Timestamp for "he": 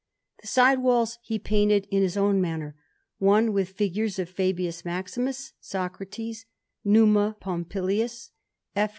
1.21-1.37